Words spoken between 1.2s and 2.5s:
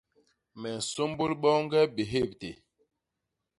boñge bihébté.